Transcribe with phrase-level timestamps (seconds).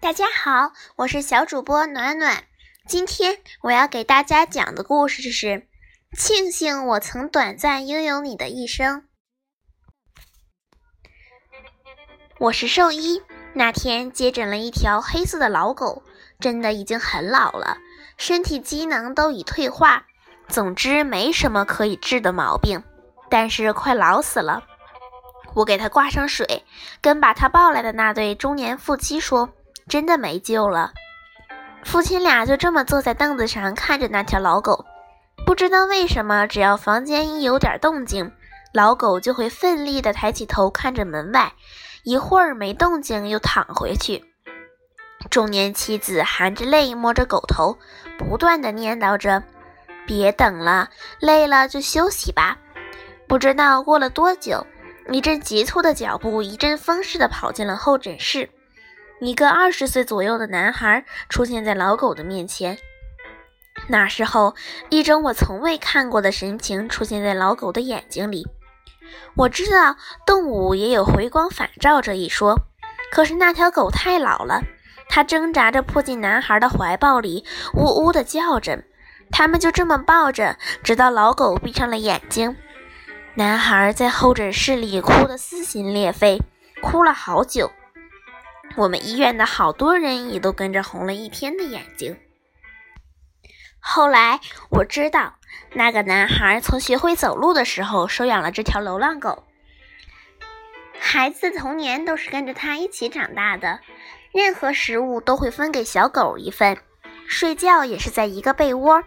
[0.00, 2.44] 大家好，我是小主播暖暖。
[2.88, 5.68] 今天我要给大家讲的故事是：
[6.18, 9.04] 庆幸我曾短暂拥有你的一生。
[12.40, 13.22] 我是兽医，
[13.54, 16.02] 那天接诊了一条黑色的老狗，
[16.40, 17.78] 真的已经很老了，
[18.20, 20.04] 身体机能都已退化，
[20.46, 22.84] 总之没什么可以治的毛病，
[23.30, 24.62] 但是快老死了。
[25.54, 26.62] 我给它挂上水，
[27.00, 29.48] 跟把它抱来的那对中年夫妻说。
[29.88, 30.92] 真的没救了，
[31.82, 34.84] 父亲俩就这么坐在凳子上看着那条老狗。
[35.46, 38.30] 不知道为什么，只要房间一有点动静，
[38.72, 41.54] 老狗就会奋力地抬起头看着门外，
[42.04, 44.29] 一会儿没动静又躺回去。
[45.28, 47.78] 中年妻子含着泪摸着狗头，
[48.18, 49.42] 不断的念叨着
[50.06, 50.88] ：“别等了，
[51.20, 52.58] 累了就休息吧。”
[53.28, 54.66] 不知道过了多久，
[55.08, 58.50] 一阵急促的脚步一阵风似的跑进了候诊室。
[59.20, 62.78] 一个二十岁左右的男孩出现在老狗的面前。
[63.86, 64.56] 那时候，
[64.88, 68.48] 一种我从未看过的神情出现在老狗的眼睛里。
[69.36, 69.96] 我知道
[70.26, 72.56] 动物也有回光返照这一说，
[73.12, 74.62] 可是那条狗太老了，
[75.10, 77.44] 它挣扎着扑进男孩的怀抱里，
[77.74, 78.84] 呜呜地叫着。
[79.32, 82.56] 他们就这么抱着，直到老狗闭上了眼睛。
[83.34, 86.40] 男孩在候诊室里哭得撕心裂肺，
[86.80, 87.70] 哭了好久。
[88.76, 92.16] 我们医院的好多人也都跟着红了一天的眼睛。
[93.78, 95.34] 后来我知道，
[95.74, 99.44] 那个男孩从学会走路的时候收养了这条流浪狗。
[100.98, 103.80] 孩子的童年都是跟着他一起长大的，
[104.32, 106.78] 任何食物都会分给小狗一份，
[107.26, 109.02] 睡觉也是在一个被窝，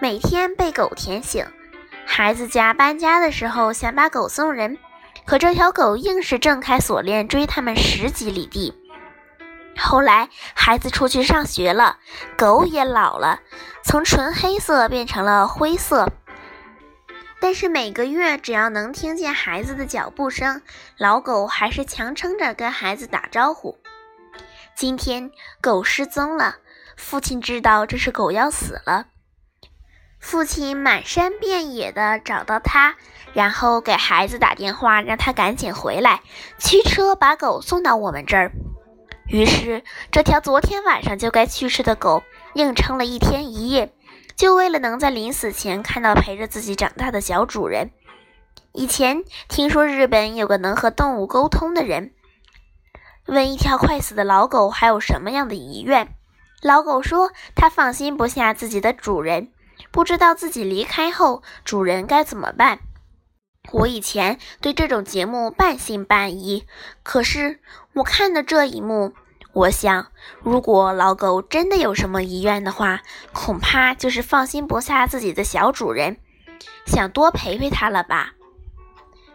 [0.00, 1.46] 每天被狗舔醒。
[2.06, 4.78] 孩子家搬家的时候想把狗送人，
[5.26, 8.74] 可这条狗硬是挣开锁链追他们十几里地。
[9.76, 11.98] 后来，孩子出去上学了，
[12.36, 13.40] 狗也老了，
[13.84, 16.08] 从纯黑色变成了灰色。
[17.40, 20.62] 但是每个月，只要能听见孩子的脚步声，
[20.96, 23.78] 老狗还是强撑着跟孩子打招呼。
[24.74, 26.56] 今天，狗失踪了，
[26.96, 29.06] 父亲知道这是狗要死了。
[30.18, 32.96] 父亲满山遍野的找到它，
[33.32, 36.22] 然后给孩子打电话，让他赶紧回来，
[36.58, 38.52] 驱车把狗送到我们这儿。
[39.26, 42.22] 于是，这条昨天晚上就该去世的狗
[42.54, 43.92] 硬撑了一天一夜，
[44.36, 47.90] 就为了能在临死前看到陪着自己长大的小主人。
[48.72, 52.14] 以前听说日本有个能和动物沟通的人，
[53.26, 56.14] 问一条快死的老狗还有什么样的遗愿，
[56.60, 59.52] 老狗说他放心不下自己的主人，
[59.90, 62.80] 不知道自己离开后主人该怎么办。
[63.70, 66.66] 我以前对这种节目半信半疑，
[67.04, 67.60] 可是
[67.94, 69.14] 我看的这一幕。
[69.54, 70.06] 我想，
[70.42, 73.02] 如果老狗真的有什么遗愿的话，
[73.34, 76.16] 恐怕就是放心不下自己的小主人，
[76.86, 78.32] 想多陪陪他了吧。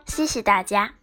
[0.07, 0.95] 谢谢大家。